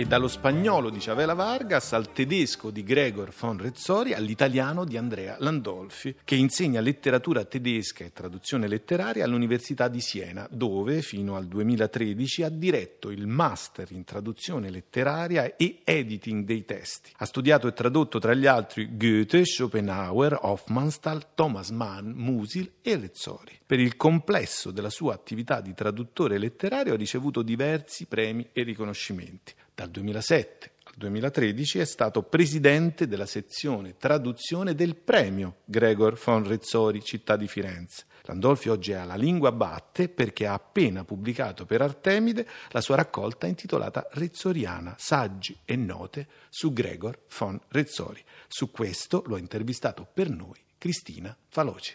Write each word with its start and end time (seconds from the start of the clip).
E 0.00 0.04
dallo 0.04 0.28
spagnolo 0.28 0.90
di 0.90 1.00
Ciavela 1.00 1.34
Vargas 1.34 1.92
al 1.92 2.12
tedesco 2.12 2.70
di 2.70 2.84
Gregor 2.84 3.34
von 3.36 3.58
Rezzori 3.58 4.14
all'italiano 4.14 4.84
di 4.84 4.96
Andrea 4.96 5.34
Landolfi, 5.40 6.18
che 6.22 6.36
insegna 6.36 6.80
letteratura 6.80 7.44
tedesca 7.44 8.04
e 8.04 8.12
traduzione 8.12 8.68
letteraria 8.68 9.24
all'Università 9.24 9.88
di 9.88 10.00
Siena, 10.00 10.46
dove 10.52 11.02
fino 11.02 11.34
al 11.34 11.48
2013 11.48 12.44
ha 12.44 12.48
diretto 12.48 13.10
il 13.10 13.26
master 13.26 13.90
in 13.90 14.04
traduzione 14.04 14.70
letteraria 14.70 15.56
e 15.56 15.80
editing 15.82 16.44
dei 16.44 16.64
testi. 16.64 17.10
Ha 17.16 17.24
studiato 17.24 17.66
e 17.66 17.72
tradotto 17.72 18.20
tra 18.20 18.34
gli 18.34 18.46
altri 18.46 18.96
Goethe, 18.96 19.44
Schopenhauer, 19.44 20.38
Hofmannsthal, 20.42 21.34
Thomas 21.34 21.70
Mann, 21.70 22.12
Musil 22.12 22.70
e 22.82 22.96
Rezzori. 22.96 23.58
Per 23.66 23.80
il 23.80 23.96
complesso 23.96 24.70
della 24.70 24.90
sua 24.90 25.14
attività 25.14 25.60
di 25.60 25.74
traduttore 25.74 26.38
letterario 26.38 26.92
ha 26.92 26.96
ricevuto 26.96 27.42
diversi 27.42 28.06
premi 28.06 28.48
e 28.52 28.62
riconoscimenti. 28.62 29.54
Dal 29.78 29.90
2007 29.90 30.72
al 30.82 30.94
2013 30.96 31.78
è 31.78 31.84
stato 31.84 32.24
presidente 32.24 33.06
della 33.06 33.26
sezione 33.26 33.96
traduzione 33.96 34.74
del 34.74 34.96
premio 34.96 35.58
Gregor 35.66 36.18
von 36.20 36.44
Rezzori 36.44 37.00
Città 37.00 37.36
di 37.36 37.46
Firenze. 37.46 38.06
Landolfi 38.22 38.70
oggi 38.70 38.92
ha 38.92 39.04
la 39.04 39.14
lingua 39.14 39.52
batte 39.52 40.08
perché 40.08 40.48
ha 40.48 40.54
appena 40.54 41.04
pubblicato 41.04 41.64
per 41.64 41.80
Artemide 41.82 42.44
la 42.70 42.80
sua 42.80 42.96
raccolta 42.96 43.46
intitolata 43.46 44.08
Rezzoriana, 44.10 44.96
saggi 44.98 45.56
e 45.64 45.76
note 45.76 46.26
su 46.48 46.72
Gregor 46.72 47.20
von 47.38 47.56
Rezzori. 47.68 48.20
Su 48.48 48.72
questo 48.72 49.22
lo 49.26 49.36
ha 49.36 49.38
intervistato 49.38 50.08
per 50.12 50.28
noi 50.28 50.58
Cristina 50.76 51.36
Faloci. 51.46 51.94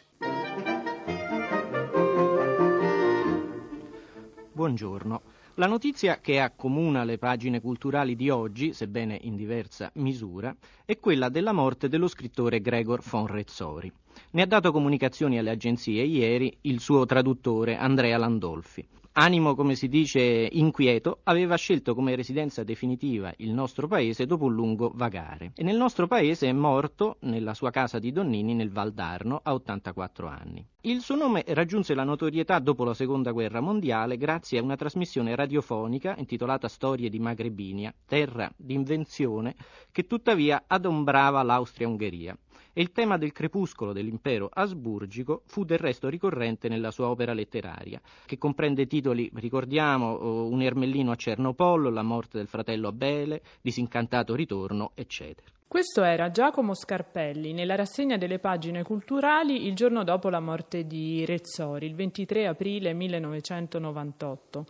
Buongiorno. 4.54 5.33
La 5.58 5.68
notizia 5.68 6.20
che 6.20 6.40
accomuna 6.40 7.04
le 7.04 7.20
pagine 7.20 7.62
culturali 7.62 8.16
di 8.16 8.32
oggi, 8.32 8.74
sebbene 8.74 9.20
in 9.22 9.36
diversa 9.36 9.92
misura, 9.98 10.56
è 10.84 10.98
quella 10.98 11.30
della 11.30 11.52
morte 11.52 11.88
dello 11.90 12.08
scrittore 12.08 12.60
Gregor 12.60 13.04
von 13.04 13.28
Rezzori. 13.28 13.92
Ne 14.32 14.42
ha 14.42 14.48
dato 14.48 14.72
comunicazioni 14.72 15.38
alle 15.38 15.52
agenzie 15.52 16.02
ieri 16.06 16.58
il 16.62 16.80
suo 16.80 17.06
traduttore 17.06 17.78
Andrea 17.78 18.18
Landolfi. 18.18 18.84
Animo, 19.16 19.54
come 19.54 19.76
si 19.76 19.90
dice, 19.90 20.22
inquieto, 20.54 21.20
aveva 21.26 21.56
scelto 21.56 21.94
come 21.94 22.16
residenza 22.16 22.64
definitiva 22.64 23.32
il 23.38 23.52
nostro 23.52 23.88
paese 23.88 24.26
dopo 24.26 24.46
un 24.46 24.56
lungo 24.56 24.92
vagare. 24.96 25.52
E 25.54 25.62
nel 25.62 25.78
nostro 25.78 26.08
paese 26.08 26.50
è 26.50 26.52
morto 26.52 27.18
nella 27.20 27.54
sua 27.54 27.70
casa 27.70 28.00
di 28.00 28.12
Donnini 28.12 28.56
nel 28.56 28.72
Valdarno 28.72 29.40
a 29.44 29.54
84 29.54 30.28
anni. 30.28 30.66
Il 30.82 31.02
suo 31.02 31.16
nome 31.16 31.44
raggiunse 31.50 31.94
la 31.94 32.04
notorietà 32.04 32.58
dopo 32.58 32.84
la 32.84 32.96
seconda 32.96 33.30
guerra 33.30 33.62
mondiale 33.62 34.18
grazie 34.18 34.58
a 34.58 34.64
una 34.64 34.76
trasmissione 34.76 35.36
radiofonica 35.36 36.16
intitolata 36.18 36.68
Storie 36.68 37.12
di 37.12 37.20
Magrebinia, 37.20 37.94
terra 38.08 38.52
d'invenzione, 38.58 39.54
che 39.92 40.08
tuttavia 40.08 40.64
adombrava 40.66 41.44
l'Austria-Ungheria 41.44 42.36
e 42.74 42.82
il 42.82 42.92
tema 42.92 43.18
del 43.18 43.32
crepuscolo 43.32 43.94
dell'impero 43.94 44.50
asburgico 44.52 45.44
fu 45.46 45.64
del 45.64 45.78
resto 45.78 46.10
ricorrente 46.10 46.68
nella 46.68 46.92
sua 46.92 47.10
opera 47.10 47.34
letteraria, 47.34 48.02
che 48.26 48.38
comprende 48.38 48.88
titoli, 48.88 49.32
ricordiamo, 49.36 50.48
Un 50.48 50.62
Ermellino 50.62 51.12
a 51.12 51.16
Cernopollo, 51.16 51.90
La 51.90 52.04
morte 52.04 52.38
del 52.38 52.48
fratello 52.48 52.88
Abele, 52.90 53.42
Disincantato 53.62 54.36
ritorno, 54.36 54.92
eccetera. 54.96 55.48
Questo 55.68 56.04
era 56.04 56.30
Giacomo 56.30 56.76
Scarpelli 56.76 57.52
nella 57.52 57.74
rassegna 57.76 58.16
delle 58.16 58.38
pagine 58.38 58.84
culturali 58.84 59.66
il 59.66 59.74
giorno 59.74 60.04
dopo 60.04 60.30
la 60.30 60.40
morte 60.40 60.86
di 60.86 61.26
Rezzori, 61.26 61.88
il 61.88 61.96
23 61.96 62.46
aprile 62.46 62.94
1998. 62.94 64.66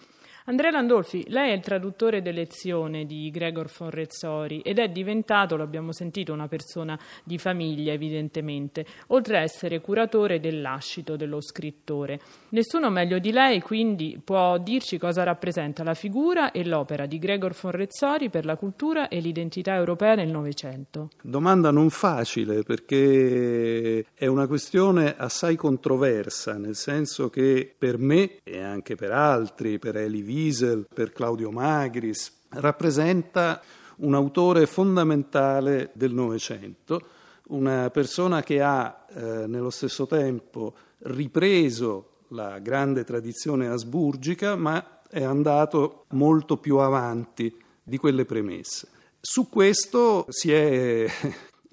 Andrea 0.45 0.72
Landolfi, 0.72 1.23
lei 1.30 1.52
è 1.52 1.53
il 1.53 1.61
traduttore 1.61 2.22
d'elezione 2.22 3.05
di 3.05 3.30
Gregor 3.31 3.72
von 3.77 3.89
Rezzori 3.89 4.59
ed 4.59 4.77
è 4.77 4.89
diventato, 4.89 5.55
lo 5.55 5.63
abbiamo 5.63 5.94
sentito, 5.94 6.33
una 6.33 6.49
persona 6.49 6.99
di 7.23 7.38
famiglia 7.38 7.94
evidentemente, 7.94 8.86
oltre 9.08 9.38
a 9.38 9.41
essere 9.41 9.80
curatore 9.80 10.41
del 10.41 10.59
lascito 10.59 11.16
dello 11.16 11.39
scrittore. 11.39 12.20
Nessuno 12.49 12.89
meglio 12.89 13.20
di 13.20 13.32
lei 13.32 13.61
quindi 13.61 14.20
può 14.21 14.58
dirci 14.58 14.98
cosa 14.98 15.23
rappresenta 15.23 15.82
la 15.82 15.93
figura 15.93 16.52
e 16.52 16.65
l'opera 16.65 17.05
di 17.05 17.20
Gregor 17.20 17.55
von 17.61 17.71
Rezzori 17.71 18.30
per 18.30 18.43
la 18.43 18.58
cultura 18.58 19.08
e 19.08 19.21
l'identità 19.21 19.76
europea 19.76 20.15
nel 20.15 20.30
Novecento. 20.30 21.08
Domanda 21.21 21.71
non 21.71 21.89
facile 21.89 22.64
perché 22.64 24.08
è 24.14 24.26
una 24.26 24.48
questione 24.48 25.15
assai 25.15 25.55
controversa, 25.55 26.58
nel 26.58 26.76
senso 26.76 27.30
che 27.30 27.73
per 27.77 27.98
me 27.98 28.39
e 28.43 28.61
anche 28.61 28.95
per 28.95 29.11
altri, 29.11 29.80
per 29.80 29.95
Eli 29.95 30.32
Wiesel, 30.33 30.88
per 30.92 31.11
Claudio 31.11 31.52
Magris, 31.52 32.32
rappresenta 32.49 33.61
un 33.98 34.16
autore 34.16 34.66
fondamentale 34.66 35.92
del 35.94 36.14
Novecento, 36.14 37.02
una 37.48 37.89
persona 37.92 38.42
che 38.42 38.61
ha 38.61 39.05
eh, 39.10 39.48
nello 39.48 39.70
stesso 39.70 40.08
tempo 40.08 40.73
ripreso 40.99 42.10
la 42.30 42.58
grande 42.60 43.04
tradizione 43.04 43.67
asburgica, 43.67 44.55
ma 44.55 45.02
è 45.08 45.23
andato 45.23 46.05
molto 46.10 46.58
più 46.58 46.77
avanti 46.77 47.55
di 47.83 47.98
quelle 47.98 48.26
premesse. 48.26 48.88
Su 49.21 49.48
questo 49.50 50.26
si 50.30 50.52
è 50.52 51.05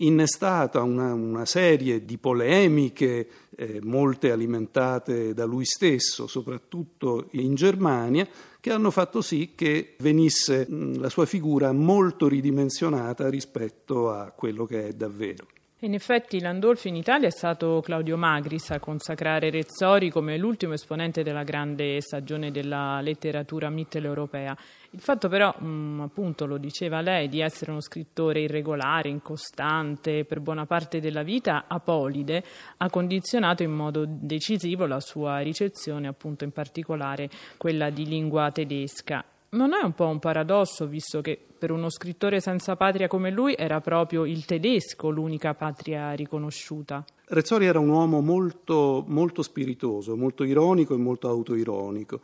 innestata 0.00 0.82
una, 0.82 1.12
una 1.14 1.44
serie 1.44 2.04
di 2.04 2.18
polemiche, 2.18 3.28
eh, 3.56 3.80
molte 3.82 4.30
alimentate 4.30 5.34
da 5.34 5.44
lui 5.44 5.64
stesso, 5.64 6.26
soprattutto 6.26 7.28
in 7.32 7.54
Germania, 7.54 8.26
che 8.60 8.70
hanno 8.70 8.90
fatto 8.90 9.22
sì 9.22 9.52
che 9.54 9.94
venisse 9.98 10.66
mh, 10.68 11.00
la 11.00 11.08
sua 11.08 11.26
figura 11.26 11.72
molto 11.72 12.28
ridimensionata 12.28 13.28
rispetto 13.28 14.10
a 14.10 14.30
quello 14.30 14.64
che 14.64 14.88
è 14.88 14.92
davvero. 14.92 15.46
In 15.82 15.94
effetti 15.94 16.40
Landolfi 16.40 16.88
in 16.88 16.96
Italia 16.96 17.28
è 17.28 17.30
stato 17.30 17.80
Claudio 17.82 18.18
Magris 18.18 18.70
a 18.70 18.78
consacrare 18.78 19.48
Rezzori 19.48 20.10
come 20.10 20.36
l'ultimo 20.36 20.74
esponente 20.74 21.22
della 21.22 21.42
grande 21.42 22.02
stagione 22.02 22.50
della 22.50 23.00
letteratura 23.00 23.70
mitteleuropea. 23.70 24.54
Il 24.92 25.00
fatto 25.00 25.28
però, 25.28 25.54
mh, 25.56 25.66
mm, 25.66 26.00
appunto 26.00 26.46
lo 26.46 26.58
diceva 26.58 27.00
lei, 27.00 27.28
di 27.28 27.40
essere 27.40 27.70
uno 27.70 27.80
scrittore 27.80 28.40
irregolare, 28.40 29.08
incostante 29.08 30.24
per 30.24 30.40
buona 30.40 30.66
parte 30.66 30.98
della 30.98 31.22
vita, 31.22 31.66
apolide, 31.68 32.42
ha 32.78 32.90
condizionato 32.90 33.62
in 33.62 33.70
modo 33.70 34.04
decisivo 34.04 34.86
la 34.86 34.98
sua 34.98 35.38
ricezione, 35.38 36.08
appunto 36.08 36.42
in 36.42 36.50
particolare 36.50 37.30
quella 37.56 37.90
di 37.90 38.04
lingua 38.04 38.50
tedesca. 38.50 39.24
Non 39.50 39.74
è 39.74 39.84
un 39.84 39.92
po' 39.92 40.06
un 40.06 40.18
paradosso, 40.18 40.86
visto 40.86 41.20
che 41.20 41.38
per 41.60 41.70
uno 41.70 41.88
scrittore 41.88 42.40
senza 42.40 42.74
patria 42.74 43.06
come 43.06 43.30
lui 43.30 43.54
era 43.56 43.80
proprio 43.80 44.24
il 44.24 44.44
tedesco 44.44 45.10
l'unica 45.10 45.54
patria 45.54 46.12
riconosciuta? 46.12 47.04
Rezzori 47.26 47.66
era 47.66 47.78
un 47.78 47.90
uomo 47.90 48.20
molto, 48.20 49.04
molto 49.06 49.42
spiritoso, 49.42 50.16
molto 50.16 50.42
ironico 50.42 50.94
e 50.94 50.98
molto 50.98 51.28
autoironico 51.28 52.20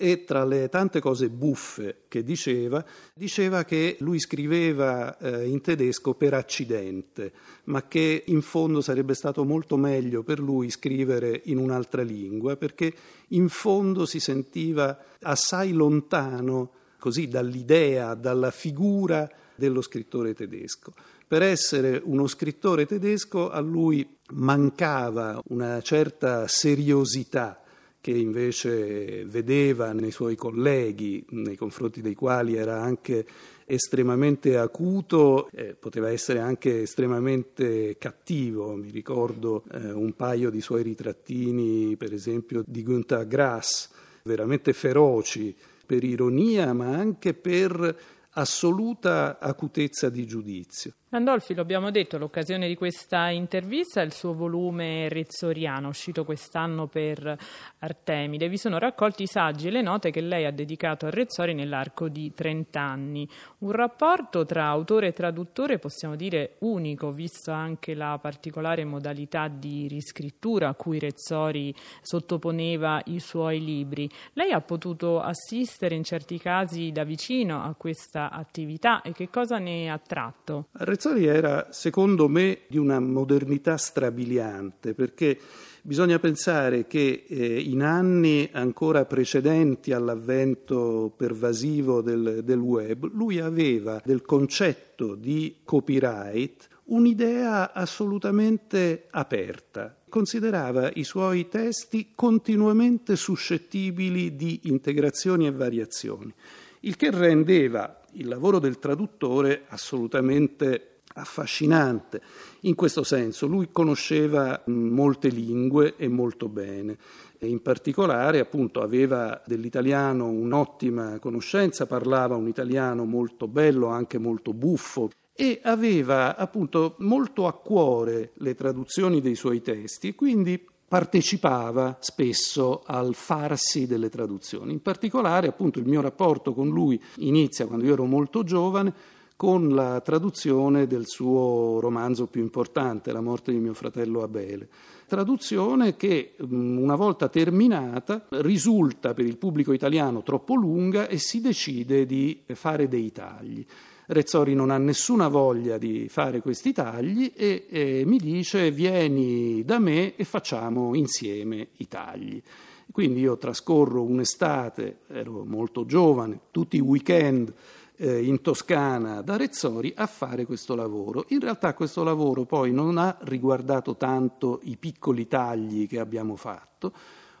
e 0.00 0.22
tra 0.22 0.44
le 0.44 0.68
tante 0.68 1.00
cose 1.00 1.28
buffe 1.28 2.04
che 2.06 2.22
diceva, 2.22 2.84
diceva 3.12 3.64
che 3.64 3.96
lui 3.98 4.20
scriveva 4.20 5.18
eh, 5.18 5.48
in 5.48 5.60
tedesco 5.60 6.14
per 6.14 6.34
accidente, 6.34 7.32
ma 7.64 7.88
che 7.88 8.22
in 8.26 8.40
fondo 8.40 8.80
sarebbe 8.80 9.14
stato 9.14 9.44
molto 9.44 9.76
meglio 9.76 10.22
per 10.22 10.38
lui 10.38 10.70
scrivere 10.70 11.40
in 11.46 11.58
un'altra 11.58 12.02
lingua, 12.02 12.54
perché 12.54 12.94
in 13.30 13.48
fondo 13.48 14.06
si 14.06 14.20
sentiva 14.20 14.96
assai 15.22 15.72
lontano 15.72 16.70
così 17.00 17.26
dall'idea, 17.26 18.14
dalla 18.14 18.52
figura 18.52 19.28
dello 19.56 19.82
scrittore 19.82 20.32
tedesco. 20.32 20.92
Per 21.26 21.42
essere 21.42 22.00
uno 22.04 22.28
scrittore 22.28 22.86
tedesco 22.86 23.50
a 23.50 23.58
lui 23.58 24.08
mancava 24.34 25.42
una 25.48 25.80
certa 25.82 26.46
seriosità 26.46 27.62
che 28.08 28.16
invece 28.16 29.26
vedeva 29.26 29.92
nei 29.92 30.10
suoi 30.10 30.34
colleghi, 30.34 31.22
nei 31.28 31.56
confronti 31.56 32.00
dei 32.00 32.14
quali 32.14 32.54
era 32.54 32.80
anche 32.80 33.26
estremamente 33.66 34.56
acuto, 34.56 35.50
eh, 35.52 35.74
poteva 35.74 36.10
essere 36.10 36.38
anche 36.38 36.80
estremamente 36.80 37.98
cattivo. 37.98 38.74
Mi 38.76 38.88
ricordo 38.88 39.62
eh, 39.70 39.92
un 39.92 40.14
paio 40.16 40.48
di 40.48 40.62
suoi 40.62 40.84
ritrattini, 40.84 41.96
per 41.98 42.14
esempio 42.14 42.62
di 42.66 42.82
Günther 42.82 43.26
Grass, 43.26 43.90
veramente 44.22 44.72
feroci 44.72 45.54
per 45.84 46.02
ironia, 46.02 46.72
ma 46.72 46.86
anche 46.86 47.34
per 47.34 47.94
assoluta 48.30 49.38
acutezza 49.38 50.08
di 50.08 50.26
giudizio. 50.26 50.94
Landolfi, 51.10 51.54
lo 51.54 51.62
abbiamo 51.62 51.90
detto, 51.90 52.18
l'occasione 52.18 52.66
di 52.66 52.74
questa 52.74 53.30
intervista 53.30 54.02
è 54.02 54.04
il 54.04 54.12
suo 54.12 54.34
volume 54.34 55.08
Rezzoriano, 55.08 55.88
uscito 55.88 56.22
quest'anno 56.22 56.86
per 56.86 57.34
Artemide. 57.78 58.50
Vi 58.50 58.58
sono 58.58 58.78
raccolti 58.78 59.22
i 59.22 59.26
saggi 59.26 59.68
e 59.68 59.70
le 59.70 59.80
note 59.80 60.10
che 60.10 60.20
lei 60.20 60.44
ha 60.44 60.50
dedicato 60.50 61.06
a 61.06 61.10
Rezzori 61.10 61.54
nell'arco 61.54 62.10
di 62.10 62.34
30 62.34 62.78
anni. 62.78 63.26
Un 63.60 63.70
rapporto 63.70 64.44
tra 64.44 64.66
autore 64.66 65.06
e 65.06 65.12
traduttore, 65.12 65.78
possiamo 65.78 66.14
dire 66.14 66.56
unico, 66.58 67.10
visto 67.10 67.52
anche 67.52 67.94
la 67.94 68.18
particolare 68.20 68.84
modalità 68.84 69.48
di 69.48 69.88
riscrittura 69.88 70.68
a 70.68 70.74
cui 70.74 70.98
Rezzori 70.98 71.74
sottoponeva 72.02 73.00
i 73.06 73.18
suoi 73.18 73.64
libri. 73.64 74.10
Lei 74.34 74.52
ha 74.52 74.60
potuto 74.60 75.20
assistere 75.20 75.94
in 75.94 76.04
certi 76.04 76.38
casi 76.38 76.92
da 76.92 77.04
vicino 77.04 77.62
a 77.62 77.72
questa 77.72 78.30
attività 78.30 79.00
e 79.00 79.12
che 79.12 79.30
cosa 79.30 79.56
ne 79.56 79.90
ha 79.90 79.96
tratto? 79.96 80.66
Rezzori 80.98 81.26
era, 81.26 81.68
secondo 81.70 82.26
me, 82.28 82.62
di 82.66 82.76
una 82.76 82.98
modernità 82.98 83.76
strabiliante, 83.76 84.94
perché 84.94 85.38
bisogna 85.80 86.18
pensare 86.18 86.88
che 86.88 87.24
eh, 87.24 87.60
in 87.60 87.84
anni 87.84 88.48
ancora 88.50 89.04
precedenti 89.04 89.92
all'avvento 89.92 91.14
pervasivo 91.16 92.00
del, 92.00 92.40
del 92.42 92.58
web, 92.58 93.08
lui 93.12 93.38
aveva 93.38 94.02
del 94.04 94.22
concetto 94.22 95.14
di 95.14 95.58
copyright 95.62 96.66
un'idea 96.86 97.72
assolutamente 97.72 99.06
aperta. 99.12 99.96
Considerava 100.08 100.90
i 100.94 101.04
suoi 101.04 101.48
testi 101.48 102.10
continuamente 102.16 103.14
suscettibili 103.14 104.34
di 104.34 104.62
integrazioni 104.64 105.46
e 105.46 105.52
variazioni, 105.52 106.34
il 106.80 106.96
che 106.96 107.12
rendeva 107.12 107.97
il 108.12 108.28
lavoro 108.28 108.58
del 108.58 108.78
traduttore 108.78 109.64
assolutamente 109.68 111.00
affascinante. 111.14 112.20
In 112.62 112.74
questo 112.74 113.02
senso, 113.02 113.46
lui 113.46 113.68
conosceva 113.70 114.62
molte 114.66 115.28
lingue 115.28 115.94
e 115.96 116.08
molto 116.08 116.48
bene. 116.48 116.96
E 117.38 117.46
in 117.46 117.62
particolare, 117.62 118.40
appunto, 118.40 118.80
aveva 118.80 119.40
dell'italiano 119.46 120.28
un'ottima 120.28 121.18
conoscenza, 121.18 121.86
parlava 121.86 122.36
un 122.36 122.48
italiano 122.48 123.04
molto 123.04 123.46
bello, 123.46 123.88
anche 123.88 124.18
molto 124.18 124.52
buffo 124.52 125.10
e 125.40 125.60
aveva 125.62 126.36
appunto 126.36 126.96
molto 126.98 127.46
a 127.46 127.52
cuore 127.52 128.32
le 128.38 128.56
traduzioni 128.56 129.20
dei 129.20 129.36
suoi 129.36 129.62
testi, 129.62 130.16
quindi 130.16 130.66
partecipava 130.88 131.98
spesso 132.00 132.82
al 132.86 133.14
farsi 133.14 133.86
delle 133.86 134.08
traduzioni. 134.08 134.72
In 134.72 134.80
particolare, 134.80 135.46
appunto, 135.46 135.78
il 135.78 135.86
mio 135.86 136.00
rapporto 136.00 136.54
con 136.54 136.68
lui 136.68 137.00
inizia 137.16 137.66
quando 137.66 137.84
io 137.84 137.92
ero 137.92 138.06
molto 138.06 138.42
giovane 138.42 139.16
con 139.36 139.68
la 139.68 140.00
traduzione 140.00 140.88
del 140.88 141.06
suo 141.06 141.78
romanzo 141.78 142.26
più 142.26 142.40
importante, 142.40 143.12
La 143.12 143.20
morte 143.20 143.52
di 143.52 143.58
mio 143.58 143.72
fratello 143.72 144.22
Abele. 144.22 144.68
Traduzione 145.06 145.94
che, 145.94 146.34
mm, 146.44 146.78
una 146.78 146.96
volta 146.96 147.28
terminata, 147.28 148.26
risulta 148.30 149.14
per 149.14 149.26
il 149.26 149.36
pubblico 149.36 149.72
italiano 149.72 150.24
troppo 150.24 150.54
lunga 150.54 151.06
e 151.06 151.18
si 151.18 151.40
decide 151.40 152.04
di 152.04 152.42
fare 152.46 152.88
dei 152.88 153.12
tagli. 153.12 153.64
Rezzori 154.10 154.54
non 154.54 154.70
ha 154.70 154.78
nessuna 154.78 155.28
voglia 155.28 155.76
di 155.76 156.08
fare 156.08 156.40
questi 156.40 156.72
tagli 156.72 157.30
e, 157.36 157.66
e 157.68 158.02
mi 158.06 158.16
dice 158.16 158.70
vieni 158.70 159.62
da 159.66 159.78
me 159.78 160.16
e 160.16 160.24
facciamo 160.24 160.94
insieme 160.94 161.68
i 161.76 161.88
tagli. 161.88 162.42
Quindi 162.90 163.20
io 163.20 163.36
trascorro 163.36 164.02
un'estate, 164.02 165.00
ero 165.08 165.44
molto 165.44 165.84
giovane, 165.84 166.40
tutti 166.50 166.78
i 166.78 166.80
weekend 166.80 167.52
eh, 167.96 168.24
in 168.24 168.40
Toscana 168.40 169.20
da 169.20 169.36
Rezzori 169.36 169.92
a 169.94 170.06
fare 170.06 170.46
questo 170.46 170.74
lavoro. 170.74 171.26
In 171.28 171.40
realtà 171.40 171.74
questo 171.74 172.02
lavoro 172.02 172.46
poi 172.46 172.72
non 172.72 172.96
ha 172.96 173.14
riguardato 173.20 173.96
tanto 173.96 174.60
i 174.62 174.78
piccoli 174.78 175.28
tagli 175.28 175.86
che 175.86 175.98
abbiamo 175.98 176.36
fatto, 176.36 176.92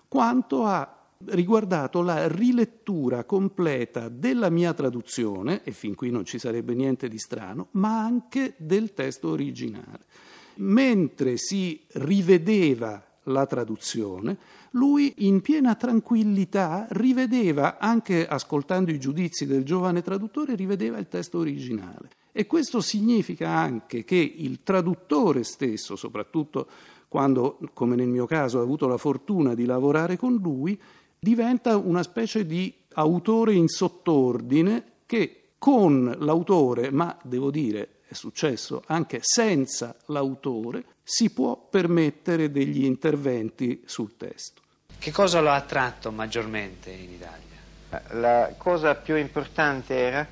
quanto 0.06 0.64
ha 0.64 0.97
riguardato 1.26 2.00
la 2.02 2.28
rilettura 2.28 3.24
completa 3.24 4.08
della 4.08 4.50
mia 4.50 4.72
traduzione, 4.72 5.62
e 5.64 5.72
fin 5.72 5.94
qui 5.94 6.10
non 6.10 6.24
ci 6.24 6.38
sarebbe 6.38 6.74
niente 6.74 7.08
di 7.08 7.18
strano, 7.18 7.68
ma 7.72 8.00
anche 8.02 8.54
del 8.56 8.94
testo 8.94 9.28
originale. 9.30 10.04
Mentre 10.56 11.36
si 11.36 11.80
rivedeva 11.92 13.02
la 13.24 13.46
traduzione, 13.46 14.38
lui 14.72 15.12
in 15.18 15.40
piena 15.40 15.74
tranquillità 15.74 16.86
rivedeva, 16.90 17.78
anche 17.78 18.26
ascoltando 18.26 18.90
i 18.90 18.98
giudizi 18.98 19.46
del 19.46 19.64
giovane 19.64 20.02
traduttore, 20.02 20.54
rivedeva 20.54 20.98
il 20.98 21.08
testo 21.08 21.38
originale. 21.38 22.10
E 22.32 22.46
questo 22.46 22.80
significa 22.80 23.50
anche 23.50 24.04
che 24.04 24.16
il 24.16 24.62
traduttore 24.62 25.42
stesso, 25.42 25.96
soprattutto 25.96 26.68
quando, 27.08 27.58
come 27.72 27.96
nel 27.96 28.08
mio 28.08 28.26
caso, 28.26 28.58
ho 28.58 28.62
avuto 28.62 28.86
la 28.86 28.98
fortuna 28.98 29.54
di 29.54 29.64
lavorare 29.64 30.16
con 30.16 30.34
lui, 30.34 30.78
diventa 31.18 31.76
una 31.76 32.02
specie 32.02 32.46
di 32.46 32.74
autore 32.94 33.54
in 33.54 33.68
sottordine 33.68 34.84
che 35.06 35.50
con 35.58 36.14
l'autore, 36.18 36.90
ma 36.90 37.16
devo 37.22 37.50
dire 37.50 37.88
è 38.08 38.14
successo 38.14 38.82
anche 38.86 39.18
senza 39.22 39.94
l'autore, 40.06 40.84
si 41.02 41.30
può 41.30 41.56
permettere 41.56 42.50
degli 42.50 42.84
interventi 42.84 43.82
sul 43.84 44.16
testo. 44.16 44.62
Che 44.98 45.10
cosa 45.10 45.40
lo 45.40 45.50
ha 45.50 45.56
attratto 45.56 46.10
maggiormente 46.10 46.90
in 46.90 47.10
Italia? 47.12 48.20
La 48.20 48.54
cosa 48.56 48.94
più 48.94 49.16
importante 49.16 49.94
era 49.94 50.26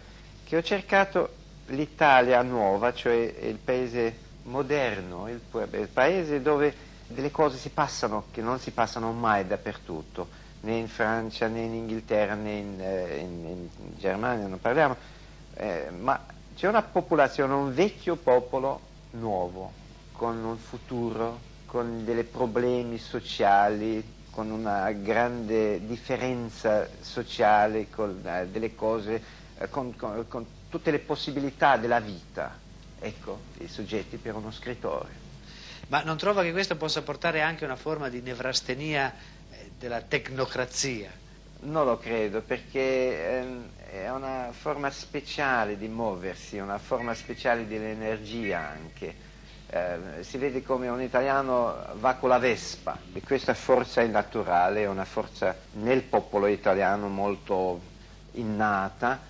che 0.45 0.57
ho 0.57 0.63
cercato 0.63 1.35
l'Italia 1.67 2.41
nuova, 2.43 2.93
cioè 2.93 3.15
il 3.43 3.59
paese 3.63 4.25
moderno, 4.45 5.29
il, 5.29 5.41
il 5.53 5.89
paese 5.93 6.41
dove 6.41 6.75
delle 7.07 7.31
cose 7.31 7.59
si 7.59 7.71
passano 7.71 8.25
che 8.31 8.41
non 8.41 8.59
si 8.59 8.71
passano 8.71 9.13
mai 9.13 9.47
dappertutto 9.47 10.45
né 10.67 10.79
in 10.79 10.89
Francia 10.89 11.47
né 11.47 11.63
in 11.63 11.75
Inghilterra 11.75 12.35
né 12.35 12.53
in, 12.59 12.81
eh, 12.81 13.19
in, 13.19 13.47
in 13.47 13.69
Germania, 13.97 14.49
non 14.49 14.61
parliamo, 14.61 14.97
eh, 15.55 15.91
ma 15.97 16.21
c'è 16.57 16.67
una 16.67 16.83
popolazione, 16.83 17.55
un 17.55 17.73
vecchio 17.73 18.17
popolo 18.17 18.81
nuovo, 19.13 19.71
con 20.13 20.37
un 20.45 20.57
futuro, 20.59 21.39
con 21.67 22.05
dei 22.05 22.25
problemi 22.25 22.99
sociali, 22.99 24.03
con 24.31 24.51
una 24.51 24.91
grande 24.91 25.87
differenza 25.87 26.89
sociale, 27.01 27.89
con 27.89 28.21
eh, 28.25 28.49
delle 28.49 28.75
cose, 28.75 29.23
eh, 29.59 29.69
con, 29.71 29.95
con, 29.95 30.25
con 30.27 30.47
tutte 30.69 30.91
le 30.91 30.99
possibilità 30.99 31.77
della 31.77 32.01
vita. 32.01 32.59
Ecco, 32.99 33.39
i 33.59 33.69
soggetti 33.69 34.17
per 34.17 34.35
uno 34.35 34.51
scrittore. 34.51 35.25
Ma 35.89 36.03
non 36.03 36.17
trova 36.17 36.43
che 36.43 36.51
questo 36.51 36.77
possa 36.77 37.03
portare 37.03 37.43
anche 37.43 37.65
una 37.65 37.77
forma 37.77 38.09
di 38.09 38.21
nevrastenia 38.21 39.15
della 39.79 40.01
tecnocrazia. 40.01 41.11
Non 41.61 41.87
lo 41.87 41.99
credo 41.99 42.43
perché 42.43 43.39
ehm, 43.39 43.69
è 43.91 44.11
una 44.11 44.49
forma 44.53 44.91
speciale 44.91 45.77
di 45.79 45.89
muoversi, 45.89 46.59
una 46.59 46.79
forma 46.79 47.15
speciale 47.15 47.67
dell'energia 47.67 48.59
anche. 48.61 49.25
Eh, 49.69 49.99
si 50.21 50.39
vede 50.39 50.63
come 50.63 50.89
un 50.89 51.01
italiano 51.01 51.75
va 51.95 52.15
con 52.15 52.29
la 52.29 52.39
Vespa 52.39 52.99
e 53.13 53.21
questa 53.21 53.55
forza 53.55 54.01
è 54.01 54.07
naturale, 54.07 54.83
è 54.83 54.87
una 54.87 55.05
forza 55.05 55.57
nel 55.73 56.03
popolo 56.03 56.47
italiano 56.47 57.09
molto 57.09 57.81
innata 58.33 59.21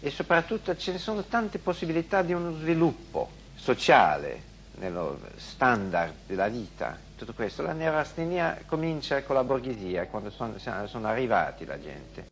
e 0.00 0.10
soprattutto 0.10 0.76
ce 0.76 0.92
ne 0.92 0.98
sono 0.98 1.24
tante 1.24 1.58
possibilità 1.58 2.22
di 2.22 2.32
uno 2.32 2.52
sviluppo 2.52 3.30
sociale, 3.54 4.42
nello 4.80 5.18
standard 5.36 6.12
della 6.26 6.48
vita, 6.48 6.98
tutto 7.16 7.32
questo. 7.34 7.62
La 7.62 7.72
neurastenia 7.72 8.62
comincia 8.66 9.22
con 9.22 9.36
la 9.36 9.44
borghesia, 9.44 10.06
quando 10.06 10.30
sono, 10.30 10.56
sono 10.58 11.06
arrivati 11.06 11.64
la 11.64 11.78
gente. 11.78 12.29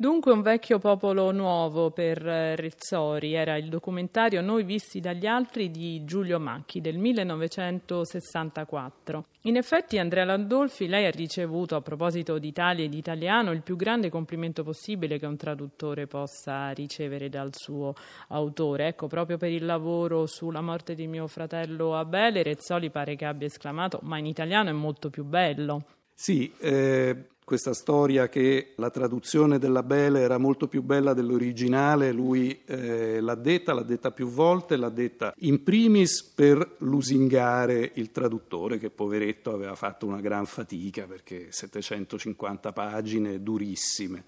Dunque 0.00 0.32
un 0.32 0.40
vecchio 0.40 0.78
popolo 0.78 1.30
nuovo 1.30 1.90
per 1.90 2.26
eh, 2.26 2.56
Rizzori 2.56 3.34
era 3.34 3.58
il 3.58 3.68
documentario 3.68 4.40
Noi 4.40 4.64
visti 4.64 4.98
dagli 4.98 5.26
altri 5.26 5.70
di 5.70 6.06
Giulio 6.06 6.40
Macchi 6.40 6.80
del 6.80 6.96
1964. 6.96 9.24
In 9.42 9.58
effetti 9.58 9.98
Andrea 9.98 10.24
Landolfi 10.24 10.86
lei 10.86 11.04
ha 11.04 11.10
ricevuto 11.10 11.76
a 11.76 11.82
proposito 11.82 12.38
d'Italia 12.38 12.86
e 12.86 12.88
di 12.88 12.96
italiano 12.96 13.50
il 13.50 13.60
più 13.60 13.76
grande 13.76 14.08
complimento 14.08 14.62
possibile 14.62 15.18
che 15.18 15.26
un 15.26 15.36
traduttore 15.36 16.06
possa 16.06 16.70
ricevere 16.70 17.28
dal 17.28 17.50
suo 17.52 17.92
autore. 18.28 18.86
Ecco, 18.86 19.06
proprio 19.06 19.36
per 19.36 19.50
il 19.50 19.66
lavoro 19.66 20.24
sulla 20.24 20.62
morte 20.62 20.94
di 20.94 21.06
mio 21.08 21.26
fratello 21.26 21.94
Abele, 21.94 22.42
Rezzoli 22.42 22.88
pare 22.88 23.16
che 23.16 23.26
abbia 23.26 23.48
esclamato 23.48 24.00
ma 24.04 24.16
in 24.16 24.24
italiano 24.24 24.70
è 24.70 24.72
molto 24.72 25.10
più 25.10 25.24
bello. 25.24 25.84
Sì, 26.14 26.50
eh, 26.58 27.26
questa 27.50 27.74
storia 27.74 28.28
che 28.28 28.74
la 28.76 28.90
traduzione 28.90 29.58
della 29.58 29.82
Bele 29.82 30.20
era 30.20 30.38
molto 30.38 30.68
più 30.68 30.82
bella 30.82 31.14
dell'originale, 31.14 32.12
lui 32.12 32.60
eh, 32.64 33.18
l'ha 33.18 33.34
detta, 33.34 33.72
l'ha 33.72 33.82
detta 33.82 34.12
più 34.12 34.28
volte, 34.28 34.76
l'ha 34.76 34.88
detta 34.88 35.34
in 35.38 35.64
primis 35.64 36.22
per 36.22 36.76
lusingare 36.78 37.90
il 37.94 38.12
traduttore 38.12 38.78
che 38.78 38.90
poveretto 38.90 39.52
aveva 39.52 39.74
fatto 39.74 40.06
una 40.06 40.20
gran 40.20 40.46
fatica 40.46 41.06
perché 41.06 41.48
750 41.50 42.70
pagine 42.70 43.42
durissime. 43.42 44.22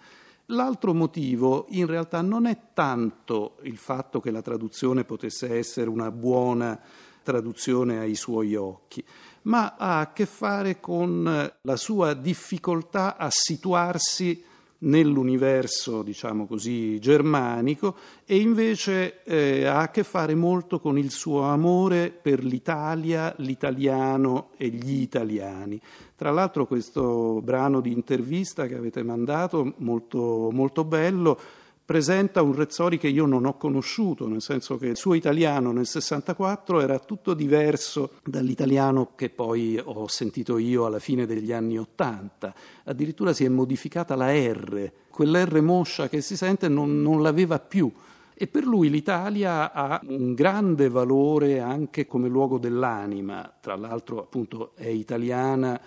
L'altro 0.46 0.92
motivo 0.92 1.66
in 1.68 1.86
realtà 1.86 2.22
non 2.22 2.46
è 2.46 2.58
tanto 2.74 3.58
il 3.62 3.76
fatto 3.76 4.18
che 4.18 4.32
la 4.32 4.42
traduzione 4.42 5.04
potesse 5.04 5.54
essere 5.54 5.88
una 5.88 6.10
buona 6.10 6.76
traduzione 7.22 8.00
ai 8.00 8.16
suoi 8.16 8.56
occhi, 8.56 9.04
ma 9.42 9.76
ha 9.76 10.00
a 10.00 10.12
che 10.12 10.26
fare 10.26 10.80
con 10.80 11.52
la 11.60 11.76
sua 11.76 12.14
difficoltà 12.14 13.16
a 13.16 13.28
situarsi 13.30 14.44
nell'universo, 14.82 16.02
diciamo 16.02 16.46
così, 16.46 16.98
germanico 16.98 17.96
e 18.24 18.38
invece 18.38 19.22
eh, 19.22 19.64
ha 19.64 19.80
a 19.80 19.90
che 19.90 20.02
fare 20.02 20.34
molto 20.34 20.80
con 20.80 20.98
il 20.98 21.10
suo 21.10 21.42
amore 21.42 22.10
per 22.10 22.44
l'Italia, 22.44 23.34
l'italiano 23.38 24.50
e 24.56 24.68
gli 24.68 25.00
italiani. 25.00 25.80
Tra 26.16 26.30
l'altro 26.30 26.66
questo 26.66 27.40
brano 27.42 27.80
di 27.80 27.92
intervista 27.92 28.66
che 28.66 28.76
avete 28.76 29.02
mandato, 29.02 29.74
molto, 29.78 30.50
molto 30.52 30.84
bello, 30.84 31.38
presenta 31.84 32.42
un 32.42 32.54
Rezzori 32.54 32.98
che 32.98 33.08
io 33.08 33.26
non 33.26 33.44
ho 33.44 33.56
conosciuto, 33.56 34.28
nel 34.28 34.40
senso 34.40 34.76
che 34.76 34.86
il 34.86 34.96
suo 34.96 35.14
italiano 35.14 35.72
nel 35.72 35.86
64 35.86 36.80
era 36.80 36.98
tutto 36.98 37.34
diverso 37.34 38.12
dall'italiano 38.24 39.10
che 39.14 39.30
poi 39.30 39.80
ho 39.82 40.06
sentito 40.08 40.58
io 40.58 40.86
alla 40.86 40.98
fine 40.98 41.26
degli 41.26 41.52
anni 41.52 41.78
80. 41.78 42.54
Addirittura 42.84 43.32
si 43.32 43.44
è 43.44 43.48
modificata 43.48 44.14
la 44.14 44.32
R, 44.32 44.92
quell'R 45.10 45.60
moscia 45.60 46.08
che 46.08 46.20
si 46.20 46.36
sente 46.36 46.68
non, 46.68 47.02
non 47.02 47.22
l'aveva 47.22 47.58
più. 47.58 47.90
E 48.34 48.46
per 48.46 48.64
lui 48.64 48.88
l'Italia 48.88 49.72
ha 49.72 50.00
un 50.08 50.34
grande 50.34 50.88
valore 50.88 51.60
anche 51.60 52.06
come 52.06 52.28
luogo 52.28 52.58
dell'anima, 52.58 53.52
tra 53.60 53.76
l'altro 53.76 54.18
appunto 54.18 54.72
è 54.74 54.88
italiana 54.88 55.80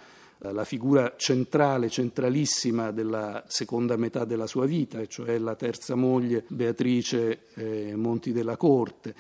la 0.52 0.64
figura 0.64 1.14
centrale, 1.18 1.90
centralissima 1.90 2.92
della 2.92 3.44
seconda 3.48 3.96
metà 3.98 4.26
della 4.26 4.48
sua 4.48 4.66
vita, 4.66 5.06
cioè 5.06 5.38
la 5.38 5.56
terza 5.56 5.96
moglie 5.96 6.46
Beatrice 6.48 7.48
eh, 7.54 7.96
Monti 7.96 8.32
della 8.32 8.58
Corte. 8.58 9.16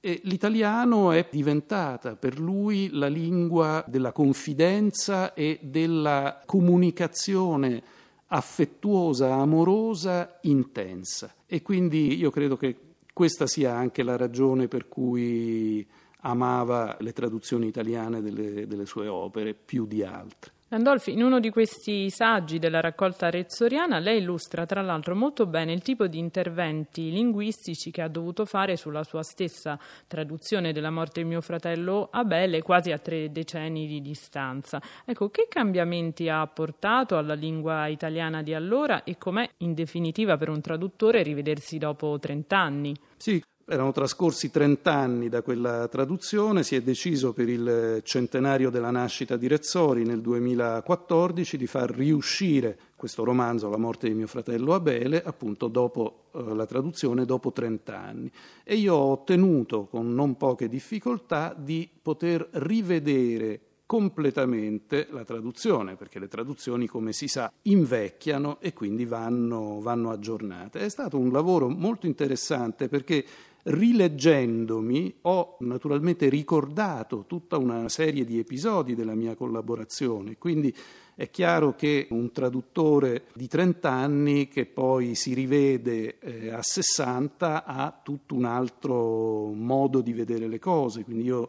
E 0.00 0.20
l'italiano 0.24 1.12
è 1.12 1.28
diventata 1.30 2.16
per 2.16 2.40
lui 2.40 2.88
la 2.90 3.08
lingua 3.08 3.84
della 3.86 4.12
confidenza 4.12 5.34
e 5.34 5.58
della 5.62 6.42
comunicazione 6.46 7.82
affettuosa, 8.28 9.34
amorosa, 9.34 10.38
intensa. 10.42 11.34
E 11.46 11.62
quindi 11.62 12.16
io 12.16 12.30
credo 12.30 12.56
che 12.56 12.76
questa 13.12 13.46
sia 13.46 13.74
anche 13.74 14.02
la 14.02 14.16
ragione 14.16 14.68
per 14.68 14.88
cui 14.88 15.86
amava 16.20 16.96
le 17.00 17.12
traduzioni 17.12 17.66
italiane 17.66 18.22
delle, 18.22 18.66
delle 18.66 18.86
sue 18.86 19.08
opere 19.08 19.54
più 19.54 19.86
di 19.86 20.02
altre. 20.02 20.52
Landolfi, 20.72 21.10
in 21.10 21.24
uno 21.24 21.40
di 21.40 21.50
questi 21.50 22.10
saggi 22.10 22.60
della 22.60 22.80
raccolta 22.80 23.28
rezzoriana, 23.28 23.98
lei 23.98 24.18
illustra 24.20 24.66
tra 24.66 24.82
l'altro 24.82 25.16
molto 25.16 25.44
bene 25.46 25.72
il 25.72 25.82
tipo 25.82 26.06
di 26.06 26.18
interventi 26.18 27.10
linguistici 27.10 27.90
che 27.90 28.02
ha 28.02 28.08
dovuto 28.08 28.44
fare 28.44 28.76
sulla 28.76 29.02
sua 29.02 29.24
stessa 29.24 29.76
traduzione 30.06 30.72
della 30.72 30.90
morte 30.90 31.22
di 31.22 31.28
mio 31.28 31.40
fratello 31.40 32.08
Abele, 32.12 32.62
quasi 32.62 32.92
a 32.92 32.98
tre 32.98 33.32
decenni 33.32 33.88
di 33.88 34.00
distanza. 34.00 34.80
Ecco, 35.04 35.28
che 35.30 35.48
cambiamenti 35.48 36.28
ha 36.28 36.40
apportato 36.40 37.18
alla 37.18 37.34
lingua 37.34 37.88
italiana 37.88 38.40
di 38.40 38.54
allora 38.54 39.02
e 39.02 39.18
com'è 39.18 39.50
in 39.56 39.74
definitiva 39.74 40.36
per 40.36 40.50
un 40.50 40.60
traduttore 40.60 41.24
rivedersi 41.24 41.78
dopo 41.78 42.16
trent'anni? 42.20 42.94
Sì, 43.16 43.42
erano 43.70 43.92
trascorsi 43.92 44.50
30 44.50 44.92
anni 44.92 45.28
da 45.28 45.42
quella 45.42 45.86
traduzione, 45.86 46.64
si 46.64 46.74
è 46.74 46.82
deciso 46.82 47.32
per 47.32 47.48
il 47.48 48.00
centenario 48.02 48.68
della 48.68 48.90
nascita 48.90 49.36
di 49.36 49.46
Rezzori 49.46 50.04
nel 50.04 50.20
2014 50.20 51.56
di 51.56 51.68
far 51.68 51.88
riuscire 51.92 52.76
questo 52.96 53.22
romanzo, 53.22 53.68
La 53.70 53.78
morte 53.78 54.08
di 54.08 54.14
mio 54.14 54.26
fratello 54.26 54.74
Abele, 54.74 55.22
appunto 55.22 55.68
dopo 55.68 56.24
eh, 56.34 56.52
la 56.52 56.66
traduzione, 56.66 57.24
dopo 57.24 57.52
30 57.52 57.96
anni. 57.96 58.30
E 58.64 58.74
io 58.74 58.94
ho 58.94 59.12
ottenuto 59.12 59.86
con 59.86 60.12
non 60.12 60.36
poche 60.36 60.68
difficoltà 60.68 61.54
di 61.56 61.88
poter 62.02 62.48
rivedere 62.54 63.60
completamente 63.90 65.08
la 65.10 65.24
traduzione, 65.24 65.96
perché 65.96 66.20
le 66.20 66.28
traduzioni, 66.28 66.86
come 66.86 67.12
si 67.12 67.26
sa, 67.26 67.52
invecchiano 67.62 68.60
e 68.60 68.72
quindi 68.72 69.04
vanno, 69.04 69.80
vanno 69.80 70.10
aggiornate. 70.10 70.78
È 70.78 70.88
stato 70.88 71.18
un 71.18 71.32
lavoro 71.32 71.68
molto 71.68 72.06
interessante 72.06 72.88
perché 72.88 73.24
rileggendomi 73.62 75.16
ho 75.22 75.56
naturalmente 75.60 76.28
ricordato 76.28 77.24
tutta 77.26 77.58
una 77.58 77.88
serie 77.88 78.24
di 78.24 78.38
episodi 78.38 78.94
della 78.94 79.14
mia 79.14 79.34
collaborazione, 79.34 80.38
quindi 80.38 80.74
è 81.14 81.28
chiaro 81.28 81.74
che 81.74 82.06
un 82.10 82.32
traduttore 82.32 83.24
di 83.34 83.46
30 83.46 83.90
anni 83.90 84.48
che 84.48 84.64
poi 84.64 85.14
si 85.14 85.34
rivede 85.34 86.18
eh, 86.18 86.50
a 86.50 86.62
60 86.62 87.64
ha 87.64 88.00
tutto 88.02 88.34
un 88.34 88.46
altro 88.46 89.52
modo 89.52 90.00
di 90.00 90.14
vedere 90.14 90.48
le 90.48 90.58
cose, 90.58 91.04
quindi 91.04 91.24
io 91.24 91.48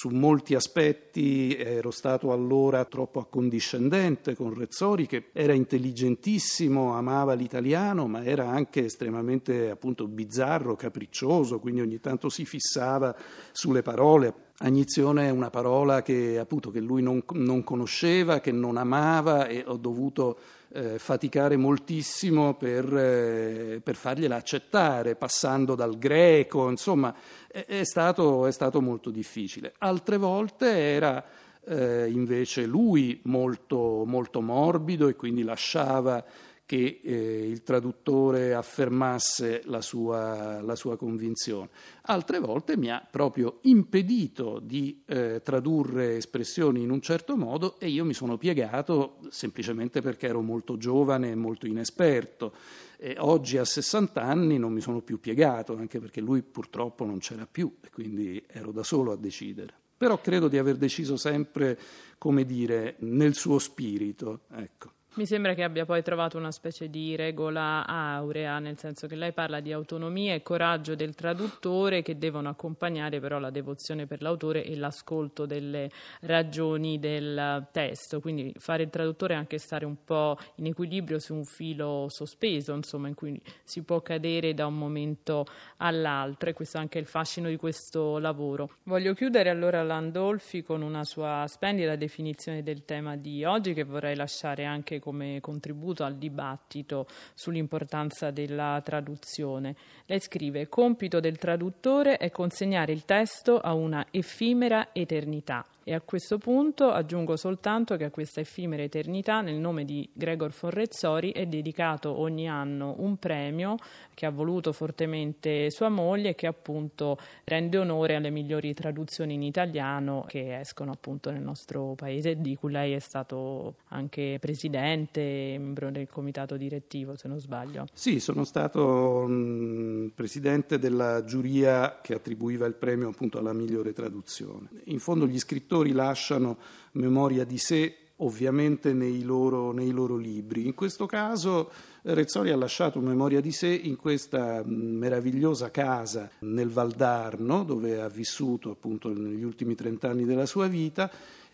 su 0.00 0.08
molti 0.08 0.54
aspetti 0.54 1.54
ero 1.54 1.90
stato 1.90 2.32
allora 2.32 2.86
troppo 2.86 3.20
accondiscendente 3.20 4.34
con 4.34 4.54
Rezzori 4.54 5.04
che 5.04 5.26
era 5.34 5.52
intelligentissimo, 5.52 6.94
amava 6.94 7.34
l'italiano, 7.34 8.06
ma 8.06 8.24
era 8.24 8.48
anche 8.48 8.86
estremamente 8.86 9.68
appunto 9.68 10.08
bizzarro, 10.08 10.74
capriccioso, 10.74 11.58
quindi 11.58 11.82
ogni 11.82 12.00
tanto 12.00 12.30
si 12.30 12.46
fissava 12.46 13.14
sulle 13.52 13.82
parole. 13.82 14.32
Agnizione 14.60 15.26
è 15.26 15.30
una 15.30 15.50
parola 15.50 16.00
che 16.00 16.38
appunto 16.38 16.70
che 16.70 16.80
lui 16.80 17.02
non, 17.02 17.22
non 17.32 17.62
conosceva, 17.62 18.40
che 18.40 18.52
non 18.52 18.78
amava 18.78 19.48
e 19.48 19.64
ho 19.66 19.76
dovuto 19.76 20.38
eh, 20.72 20.98
faticare 20.98 21.56
moltissimo 21.56 22.54
per, 22.54 22.84
eh, 22.96 23.80
per, 23.82 23.96
fargliela 23.96 24.36
accettare, 24.36 25.16
passando 25.16 25.74
dal 25.74 25.98
greco, 25.98 26.68
insomma 26.70 27.14
è, 27.48 27.64
è, 27.66 27.84
stato, 27.84 28.46
è 28.46 28.52
stato, 28.52 28.80
molto 28.80 29.10
difficile. 29.10 29.74
Altre 29.78 30.16
volte 30.16 30.66
era 30.66 31.24
eh, 31.64 32.08
invece 32.08 32.66
lui 32.66 33.20
molto, 33.24 34.04
molto 34.06 34.40
morbido 34.40 35.08
e 35.08 35.16
quindi 35.16 35.42
lasciava 35.42 36.24
che 36.70 37.00
eh, 37.02 37.48
il 37.48 37.64
traduttore 37.64 38.54
affermasse 38.54 39.62
la 39.64 39.80
sua, 39.80 40.60
la 40.60 40.76
sua, 40.76 40.96
convinzione. 40.96 41.68
Altre 42.02 42.38
volte 42.38 42.76
mi 42.76 42.92
ha 42.92 43.04
proprio 43.10 43.58
impedito 43.62 44.60
di 44.62 45.02
eh, 45.04 45.40
tradurre 45.42 46.14
espressioni 46.14 46.82
in 46.82 46.90
un 46.90 47.00
certo 47.00 47.36
modo 47.36 47.80
e 47.80 47.88
io 47.88 48.04
mi 48.04 48.14
sono 48.14 48.38
piegato 48.38 49.18
semplicemente 49.30 50.00
perché 50.00 50.28
ero 50.28 50.42
molto 50.42 50.76
giovane 50.76 51.32
e 51.32 51.34
molto 51.34 51.66
inesperto. 51.66 52.54
E 52.96 53.16
oggi 53.18 53.58
a 53.58 53.64
60 53.64 54.22
anni 54.22 54.56
non 54.56 54.72
mi 54.72 54.80
sono 54.80 55.00
più 55.00 55.18
piegato, 55.18 55.76
anche 55.76 55.98
perché 55.98 56.20
lui 56.20 56.40
purtroppo 56.42 57.04
non 57.04 57.18
c'era 57.18 57.48
più 57.50 57.78
e 57.80 57.90
quindi 57.90 58.40
ero 58.46 58.70
da 58.70 58.84
solo 58.84 59.10
a 59.10 59.16
decidere. 59.16 59.74
Però 59.96 60.20
credo 60.20 60.46
di 60.46 60.56
aver 60.56 60.76
deciso 60.76 61.16
sempre, 61.16 61.76
come 62.16 62.44
dire, 62.44 62.94
nel 63.00 63.34
suo 63.34 63.58
spirito. 63.58 64.42
Ecco. 64.52 64.98
Mi 65.14 65.26
sembra 65.26 65.54
che 65.54 65.64
abbia 65.64 65.84
poi 65.84 66.04
trovato 66.04 66.38
una 66.38 66.52
specie 66.52 66.88
di 66.88 67.16
regola 67.16 67.84
aurea, 67.84 68.60
nel 68.60 68.78
senso 68.78 69.08
che 69.08 69.16
lei 69.16 69.32
parla 69.32 69.58
di 69.58 69.72
autonomia 69.72 70.34
e 70.34 70.42
coraggio 70.42 70.94
del 70.94 71.16
traduttore 71.16 72.00
che 72.00 72.16
devono 72.16 72.48
accompagnare 72.48 73.18
però 73.18 73.40
la 73.40 73.50
devozione 73.50 74.06
per 74.06 74.22
l'autore 74.22 74.62
e 74.62 74.76
l'ascolto 74.76 75.46
delle 75.46 75.90
ragioni 76.20 77.00
del 77.00 77.66
testo. 77.72 78.20
Quindi 78.20 78.54
fare 78.56 78.84
il 78.84 78.90
traduttore 78.90 79.34
è 79.34 79.36
anche 79.36 79.58
stare 79.58 79.84
un 79.84 79.96
po' 80.04 80.38
in 80.56 80.66
equilibrio 80.66 81.18
su 81.18 81.34
un 81.34 81.44
filo 81.44 82.06
sospeso, 82.08 82.72
insomma, 82.72 83.08
in 83.08 83.14
cui 83.14 83.42
si 83.64 83.82
può 83.82 84.00
cadere 84.02 84.54
da 84.54 84.66
un 84.66 84.78
momento 84.78 85.44
all'altro 85.78 86.50
e 86.50 86.52
questo 86.52 86.76
è 86.76 86.80
anche 86.80 87.00
il 87.00 87.06
fascino 87.06 87.48
di 87.48 87.56
questo 87.56 88.18
lavoro. 88.18 88.76
Voglio 88.84 89.12
chiudere 89.14 89.50
allora 89.50 89.82
Landolfi 89.82 90.62
con 90.62 90.82
una 90.82 91.02
sua 91.02 91.46
splendida 91.48 91.96
definizione 91.96 92.62
del 92.62 92.84
tema 92.84 93.16
di 93.16 93.44
oggi 93.44 93.74
che 93.74 93.82
vorrei 93.82 94.14
lasciare 94.14 94.64
anche 94.64 94.98
come 95.00 95.40
contributo 95.40 96.04
al 96.04 96.16
dibattito 96.16 97.06
sull'importanza 97.34 98.30
della 98.30 98.80
traduzione. 98.84 99.74
Lei 100.06 100.20
scrive: 100.20 100.68
Compito 100.68 101.18
del 101.18 101.38
traduttore 101.38 102.18
è 102.18 102.30
consegnare 102.30 102.92
il 102.92 103.04
testo 103.04 103.58
a 103.58 103.74
una 103.74 104.06
effimera 104.10 104.90
eternità. 104.92 105.64
E 105.90 105.94
a 105.94 106.00
questo 106.00 106.38
punto 106.38 106.92
aggiungo 106.92 107.34
soltanto 107.34 107.96
che 107.96 108.04
a 108.04 108.10
questa 108.10 108.38
effimera 108.38 108.80
eternità, 108.80 109.40
nel 109.40 109.56
nome 109.56 109.84
di 109.84 110.08
Gregor 110.12 110.52
Forrezzori, 110.52 111.32
è 111.32 111.46
dedicato 111.46 112.16
ogni 112.16 112.48
anno 112.48 112.94
un 112.98 113.16
premio 113.16 113.74
che 114.14 114.24
ha 114.24 114.30
voluto 114.30 114.72
fortemente 114.72 115.68
sua 115.72 115.88
moglie 115.88 116.28
e 116.28 116.34
che 116.36 116.46
appunto 116.46 117.18
rende 117.42 117.76
onore 117.76 118.14
alle 118.14 118.30
migliori 118.30 118.72
traduzioni 118.72 119.34
in 119.34 119.42
italiano 119.42 120.24
che 120.28 120.60
escono 120.60 120.92
appunto 120.92 121.32
nel 121.32 121.42
nostro 121.42 121.94
paese, 121.96 122.40
di 122.40 122.54
cui 122.54 122.70
lei 122.70 122.92
è 122.92 123.00
stato 123.00 123.74
anche 123.88 124.38
presidente, 124.40 125.20
membro 125.58 125.90
del 125.90 126.08
comitato 126.08 126.56
direttivo, 126.56 127.16
se 127.16 127.26
non 127.26 127.40
sbaglio. 127.40 127.86
Sì, 127.92 128.20
sono 128.20 128.44
stato 128.44 129.24
mm, 129.26 130.08
presidente 130.14 130.78
della 130.78 131.24
giuria 131.24 131.98
che 132.00 132.14
attribuiva 132.14 132.64
il 132.66 132.74
premio 132.74 133.08
appunto 133.08 133.38
alla 133.38 133.52
migliore 133.52 133.92
traduzione. 133.92 134.68
In 134.84 135.00
fondo 135.00 135.26
gli 135.26 135.38
scrittori 135.40 135.78
scrittori 135.80 135.92
lasciano 135.92 136.58
memoria 136.92 137.44
di 137.44 137.58
sé 137.58 137.94
ovviamente 138.16 138.92
nei 138.92 139.22
loro, 139.22 139.72
nei 139.72 139.90
loro 139.90 140.16
libri. 140.16 140.66
In 140.66 140.74
questo 140.74 141.06
caso 141.06 141.70
Rezzori 142.02 142.50
ha 142.50 142.56
lasciato 142.56 143.00
memoria 143.00 143.40
di 143.40 143.50
sé 143.50 143.68
in 143.68 143.96
questa 143.96 144.62
meravigliosa 144.64 145.70
casa 145.70 146.30
nel 146.40 146.68
Valdarno, 146.68 147.64
dove 147.64 148.00
ha 148.00 148.08
vissuto 148.08 148.70
appunto 148.70 149.10
negli 149.12 149.42
ultimi 149.42 149.74
trent'anni 149.74 150.24
della 150.24 150.46
sua 150.46 150.66
vita 150.66 151.10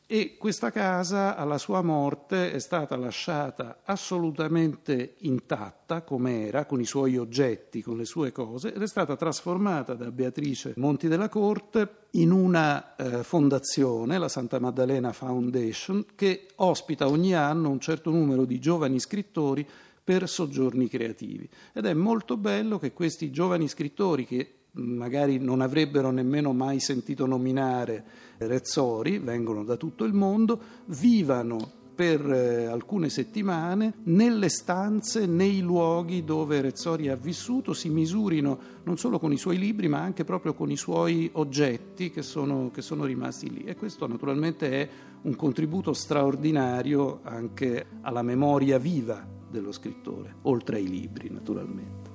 e 0.08 0.36
questa 0.38 0.70
casa 0.70 1.34
alla 1.34 1.58
sua 1.58 1.82
morte 1.82 2.52
è 2.52 2.60
stata 2.60 2.96
lasciata 2.96 3.80
assolutamente 3.84 5.16
intatta 5.20 6.02
come 6.02 6.46
era, 6.46 6.64
con 6.64 6.80
i 6.80 6.84
suoi 6.84 7.16
oggetti, 7.16 7.82
con 7.82 7.96
le 7.96 8.04
sue 8.04 8.30
cose, 8.30 8.72
ed 8.72 8.82
è 8.82 8.86
stata 8.86 9.16
trasformata 9.16 9.94
da 9.94 10.12
Beatrice 10.12 10.74
Monti 10.76 11.08
della 11.08 11.28
Corte 11.28 12.04
in 12.12 12.30
una 12.30 12.94
eh, 12.94 13.24
fondazione, 13.24 14.16
la 14.16 14.28
Santa 14.28 14.60
Maddalena 14.60 15.12
Foundation, 15.12 16.04
che 16.14 16.46
ospita 16.56 17.08
ogni 17.08 17.34
anno 17.34 17.68
un 17.68 17.80
certo 17.80 18.10
numero 18.10 18.44
di 18.44 18.60
giovani 18.60 19.00
scrittori 19.00 19.66
per 20.04 20.28
soggiorni 20.28 20.88
creativi. 20.88 21.48
Ed 21.72 21.84
è 21.84 21.94
molto 21.94 22.36
bello 22.36 22.78
che 22.78 22.92
questi 22.92 23.32
giovani 23.32 23.66
scrittori 23.66 24.24
che 24.24 24.52
magari 24.76 25.38
non 25.38 25.60
avrebbero 25.60 26.10
nemmeno 26.10 26.52
mai 26.52 26.80
sentito 26.80 27.26
nominare 27.26 28.04
Rezzori, 28.38 29.18
vengono 29.18 29.64
da 29.64 29.76
tutto 29.76 30.04
il 30.04 30.12
mondo, 30.12 30.60
vivano 30.86 31.84
per 31.96 32.30
eh, 32.30 32.66
alcune 32.66 33.08
settimane 33.08 33.94
nelle 34.04 34.50
stanze, 34.50 35.24
nei 35.24 35.60
luoghi 35.60 36.24
dove 36.24 36.60
Rezzori 36.60 37.08
ha 37.08 37.16
vissuto, 37.16 37.72
si 37.72 37.88
misurino 37.88 38.58
non 38.84 38.98
solo 38.98 39.18
con 39.18 39.32
i 39.32 39.38
suoi 39.38 39.56
libri 39.56 39.88
ma 39.88 40.00
anche 40.00 40.24
proprio 40.24 40.52
con 40.52 40.70
i 40.70 40.76
suoi 40.76 41.30
oggetti 41.32 42.10
che 42.10 42.20
sono, 42.20 42.70
che 42.70 42.82
sono 42.82 43.06
rimasti 43.06 43.50
lì. 43.50 43.64
E 43.64 43.76
questo 43.76 44.06
naturalmente 44.06 44.70
è 44.70 44.88
un 45.22 45.34
contributo 45.34 45.94
straordinario 45.94 47.20
anche 47.22 47.86
alla 48.02 48.22
memoria 48.22 48.76
viva 48.78 49.26
dello 49.50 49.72
scrittore, 49.72 50.36
oltre 50.42 50.76
ai 50.76 50.88
libri 50.88 51.30
naturalmente. 51.30 52.05